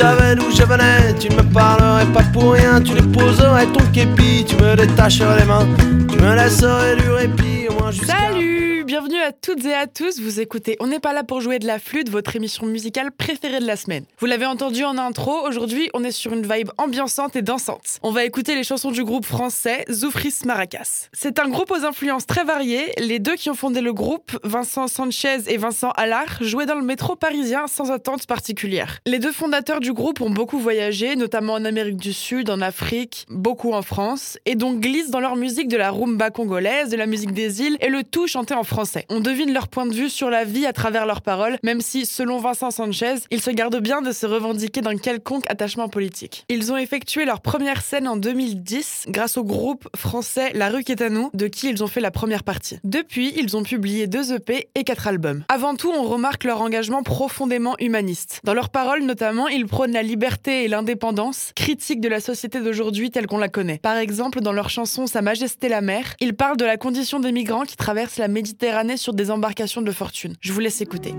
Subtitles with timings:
[0.00, 2.80] Savais d'où je venais, tu ne me parlerais pas pour rien.
[2.80, 5.66] Tu déposerais ton képi, tu me détacherais les mains.
[6.10, 8.14] Tu me laisserais du répit, au moins jusqu'à.
[8.32, 11.60] Salut Bienvenue à toutes et à tous, vous écoutez On n'est pas là pour jouer
[11.60, 14.02] de la flûte, votre émission musicale préférée de la semaine.
[14.18, 18.00] Vous l'avez entendu en intro, aujourd'hui on est sur une vibe ambiançante et dansante.
[18.02, 21.08] On va écouter les chansons du groupe français Zoufris Maracas.
[21.12, 24.88] C'est un groupe aux influences très variées, les deux qui ont fondé le groupe, Vincent
[24.88, 28.98] Sanchez et Vincent Allard, jouaient dans le métro parisien sans attente particulière.
[29.06, 33.24] Les deux fondateurs du groupe ont beaucoup voyagé, notamment en Amérique du Sud, en Afrique,
[33.28, 37.06] beaucoup en France, et donc glissent dans leur musique de la rumba congolaise, de la
[37.06, 38.79] musique des îles et le tout chanté en français.
[39.08, 42.06] On devine leur point de vue sur la vie à travers leurs paroles, même si,
[42.06, 46.44] selon Vincent Sanchez, ils se gardent bien de se revendiquer d'un quelconque attachement politique.
[46.48, 50.92] Ils ont effectué leur première scène en 2010 grâce au groupe français La Rue qui
[50.92, 52.78] est à nous, de qui ils ont fait la première partie.
[52.84, 55.44] Depuis, ils ont publié deux EP et quatre albums.
[55.48, 58.40] Avant tout, on remarque leur engagement profondément humaniste.
[58.44, 63.10] Dans leurs paroles, notamment, ils prônent la liberté et l'indépendance, critiques de la société d'aujourd'hui
[63.10, 63.78] telle qu'on la connaît.
[63.78, 67.32] Par exemple, dans leur chanson Sa Majesté la mer, ils parlent de la condition des
[67.32, 70.34] migrants qui traversent la Méditerranée sur des embarcations de fortune.
[70.40, 71.14] Je vous laisse écouter.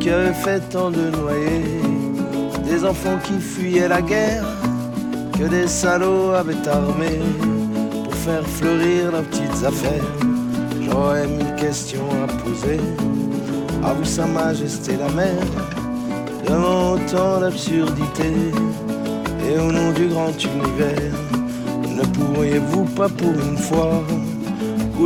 [0.00, 1.80] Qui avait fait tant de noyés,
[2.64, 4.44] des enfants qui fuyaient la guerre,
[5.38, 7.18] que des salauds avaient armé
[8.04, 10.10] pour faire fleurir leurs petites affaires.
[10.82, 12.80] J'aurais mille questions à poser
[13.84, 15.42] à vous, Sa Majesté la mer,
[16.46, 18.32] devant autant d'absurdité
[19.48, 21.27] et au nom du grand univers.
[22.18, 24.02] Pourriez-vous pas pour une fois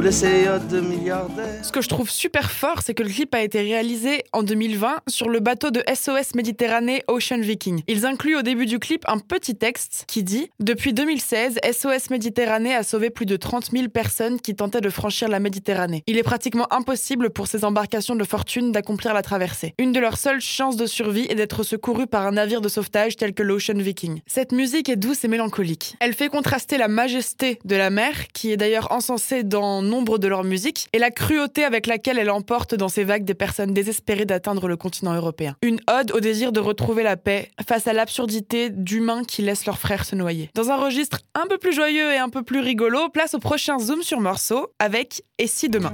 [0.01, 4.43] de Ce que je trouve super fort, c'est que le clip a été réalisé en
[4.43, 7.83] 2020 sur le bateau de SOS Méditerranée Ocean Viking.
[7.89, 12.75] Ils incluent au début du clip un petit texte qui dit Depuis 2016, SOS Méditerranée
[12.75, 16.03] a sauvé plus de 30 000 personnes qui tentaient de franchir la Méditerranée.
[16.07, 19.75] Il est pratiquement impossible pour ces embarcations de fortune d'accomplir la traversée.
[19.79, 23.17] Une de leurs seules chances de survie est d'être secouru par un navire de sauvetage
[23.17, 24.23] tel que l'Ocean Viking.
[24.27, 25.97] Cette musique est douce et mélancolique.
[26.01, 30.29] Elle fait contraster la majesté de la mer, qui est d'ailleurs encensée dans nombre de
[30.29, 34.25] leurs musiques, et la cruauté avec laquelle elle emporte dans ses vagues des personnes désespérées
[34.25, 35.57] d'atteindre le continent européen.
[35.63, 39.79] Une ode au désir de retrouver la paix face à l'absurdité d'humains qui laissent leurs
[39.79, 40.51] frères se noyer.
[40.55, 43.79] Dans un registre un peu plus joyeux et un peu plus rigolo, place au prochain
[43.79, 45.93] zoom sur morceau avec Et si demain?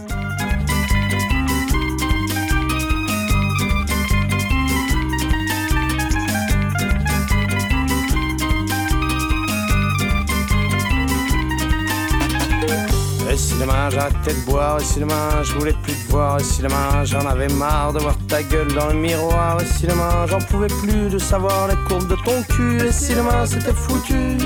[13.39, 16.61] Si demain j'arrêtais de boire, et si demain je voulais plus te voir, et si
[16.61, 20.41] demain j'en avais marre de voir ta gueule dans le miroir, et si demain j'en
[20.41, 24.37] pouvais plus de savoir les courbes de ton cul, et si demain c'était foutu.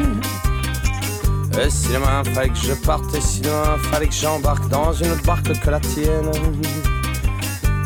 [1.60, 5.10] Et si demain fallait que je parte, et si demain fallait que j'embarque dans une
[5.10, 6.30] autre barque que la tienne.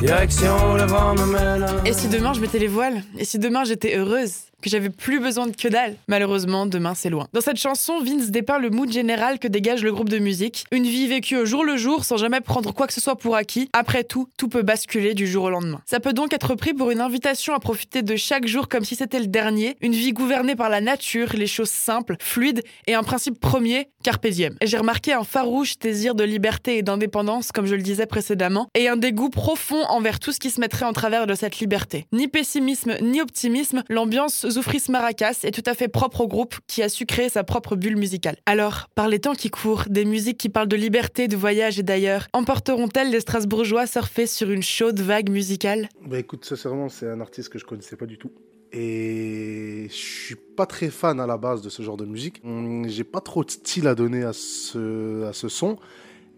[0.00, 1.66] Direction où le vent me mène.
[1.84, 3.02] Et si demain je mettais les voiles?
[3.16, 4.32] Et si demain j'étais heureuse?
[4.66, 5.94] Que j'avais plus besoin de que dalle.
[6.08, 7.28] Malheureusement, demain c'est loin.
[7.32, 10.64] Dans cette chanson, Vince dépeint le mood général que dégage le groupe de musique.
[10.72, 13.36] Une vie vécue au jour le jour sans jamais prendre quoi que ce soit pour
[13.36, 13.70] acquis.
[13.72, 15.80] Après tout, tout peut basculer du jour au lendemain.
[15.86, 18.96] Ça peut donc être pris pour une invitation à profiter de chaque jour comme si
[18.96, 19.76] c'était le dernier.
[19.82, 24.26] Une vie gouvernée par la nature, les choses simples, fluides et un principe premier, carpe
[24.26, 24.56] diem.
[24.62, 28.88] J'ai remarqué un farouche désir de liberté et d'indépendance, comme je le disais précédemment, et
[28.88, 32.06] un dégoût profond envers tout ce qui se mettrait en travers de cette liberté.
[32.12, 36.82] Ni pessimisme, ni optimisme, l'ambiance Zoufris Maracas est tout à fait propre au groupe qui
[36.82, 38.38] a su créer sa propre bulle musicale.
[38.46, 41.82] Alors, par les temps qui courent, des musiques qui parlent de liberté, de voyage et
[41.82, 45.90] d'ailleurs, emporteront-elles les Strasbourgeois surfer sur une chaude vague musicale?
[46.06, 48.30] Bah écoute, sincèrement, c'est un artiste que je connaissais pas du tout.
[48.72, 52.40] Et je suis pas très fan à la base de ce genre de musique.
[52.42, 55.76] Hum, J'ai pas trop de style à donner à ce, à ce son.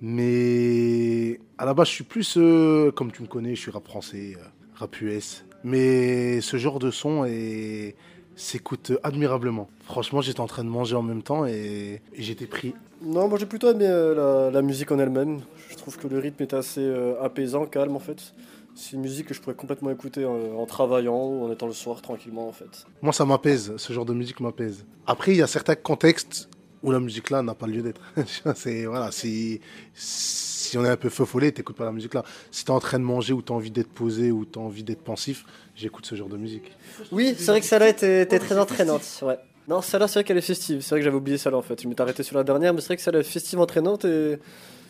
[0.00, 3.86] Mais à la base, je suis plus, euh, comme tu me connais, je suis rap
[3.86, 4.42] français, euh,
[4.74, 5.44] rap US.
[5.64, 7.96] Mais ce genre de son est-
[8.36, 9.68] s'écoute admirablement.
[9.84, 12.74] Franchement, j'étais en train de manger en même temps et, et j'étais pris.
[13.02, 14.14] Non, moi j'ai plutôt aimé euh,
[14.46, 15.40] la, la musique en elle-même.
[15.70, 18.34] Je trouve que le rythme est assez euh, apaisant, calme en fait.
[18.76, 21.72] C'est une musique que je pourrais complètement écouter en, en travaillant ou en étant le
[21.72, 22.86] soir tranquillement en fait.
[23.02, 23.72] Moi, ça m'apaise.
[23.76, 24.84] Ce genre de musique m'apaise.
[25.04, 26.48] Après, il y a certains contextes
[26.82, 28.00] où la musique là n'a pas lieu d'être.
[28.54, 29.60] c'est voilà, si
[29.94, 32.24] si on est un peu feu follet, t'écoutes pas la musique là.
[32.50, 35.02] Si t'es en train de manger ou t'as envie d'être posé ou t'as envie d'être
[35.02, 35.44] pensif,
[35.74, 36.70] j'écoute ce genre de musique.
[37.10, 39.02] Oui, c'est vrai que celle-là était, était très entraînante.
[39.22, 39.38] Ouais.
[39.66, 40.80] Non, celle-là, c'est vrai qu'elle est festive.
[40.80, 41.80] C'est vrai que j'avais oublié celle-là en fait.
[41.82, 44.38] Je m'étais arrêté sur la dernière, mais c'est vrai que celle-là est festive, entraînante et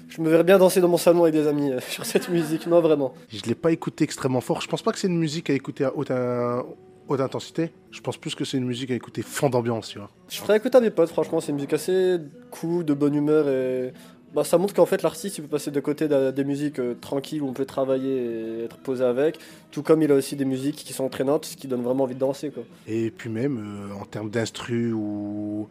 [0.08, 2.66] je me verrais bien danser dans mon salon avec des amis euh, sur cette musique.
[2.66, 3.14] Non, vraiment.
[3.28, 4.60] Je l'ai pas écouté extrêmement fort.
[4.60, 6.64] Je pense pas que c'est une musique à écouter à haute, à
[7.08, 7.70] haute intensité.
[7.90, 10.10] Je pense plus que c'est une musique à écouter fond d'ambiance, tu vois.
[10.28, 12.18] Je ferais écouter à mes potes, franchement, c'est une musique assez
[12.50, 13.92] cool, de bonne humeur et.
[14.34, 16.94] Bah, ça montre qu'en fait l'artiste il peut passer de côté de- des musiques euh,
[17.00, 19.38] tranquilles où on peut travailler et être posé avec,
[19.70, 22.14] tout comme il a aussi des musiques qui sont entraînantes, ce qui donne vraiment envie
[22.14, 22.62] de danser quoi.
[22.86, 23.56] Et puis même
[23.90, 25.66] euh, en termes d'instru ou,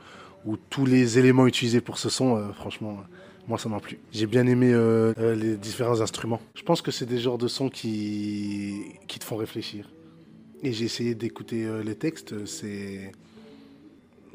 [0.47, 2.97] ou tous les éléments utilisés pour ce son, euh, franchement,
[3.47, 3.99] moi ça m'a plu.
[4.11, 4.73] J'ai bien aimé
[5.15, 6.41] les différents instruments.
[6.55, 9.87] Je pense que c'est des genres de sons qui, qui te font réfléchir.
[10.63, 13.11] Et j'ai essayé d'écouter euh, les textes, euh, c'est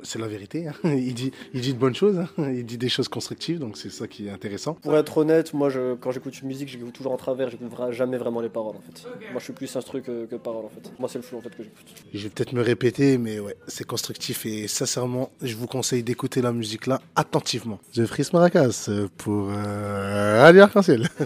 [0.05, 0.67] c'est la vérité.
[0.67, 0.73] hein.
[0.85, 2.27] Il, dit, il dit de bonnes choses, hein.
[2.53, 4.75] il dit des choses constructives, donc c'est ça qui est intéressant.
[4.75, 7.93] Pour être honnête, moi je, quand j'écoute une musique, j'écoute toujours en travers, j'écoute vra-
[7.93, 9.05] jamais vraiment les paroles en fait.
[9.31, 10.93] Moi je suis plus instru que, que parole en fait.
[10.99, 11.87] Moi c'est le flow en fait que j'écoute.
[12.13, 16.43] Je vais peut-être me répéter, mais ouais, c'est constructif et sincèrement, je vous conseille d'écouter
[16.43, 17.79] la musique là attentivement.
[17.95, 21.09] The Fris Maracas euh, pour euh, Radio Arc-en-Ciel.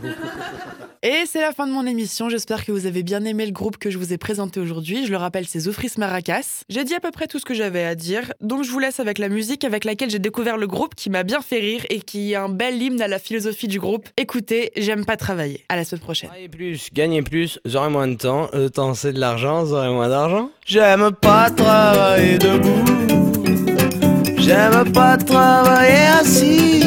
[1.09, 2.29] Et c'est la fin de mon émission.
[2.29, 5.07] J'espère que vous avez bien aimé le groupe que je vous ai présenté aujourd'hui.
[5.07, 6.65] Je le rappelle, c'est Zoufris Maracas.
[6.69, 8.99] J'ai dit à peu près tout ce que j'avais à dire, donc je vous laisse
[8.99, 12.01] avec la musique avec laquelle j'ai découvert le groupe qui m'a bien fait rire et
[12.01, 14.09] qui est un bel hymne à la philosophie du groupe.
[14.17, 15.65] Écoutez, j'aime pas travailler.
[15.69, 16.29] À la semaine prochaine.
[16.29, 18.49] Travailler plus, gagner plus, j'aurai moins de temps.
[18.53, 20.51] Le temps c'est de l'argent, j'aurai moins d'argent.
[20.67, 22.85] J'aime pas travailler debout.
[24.39, 26.83] J'aime pas travailler assis.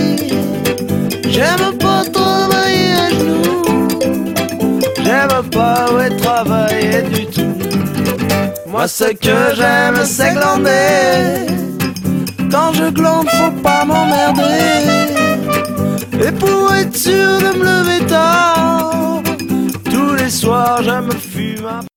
[1.29, 2.48] J'aime pas travailler.
[5.19, 7.53] J'aime pas ouais, travailler du tout.
[8.67, 11.45] Moi ce que j'aime c'est glander.
[12.49, 15.11] Quand je glande faut pas m'emmerder.
[16.25, 19.21] Et pour être sûr de me lever tard,
[19.83, 21.88] tous les soirs je me fume un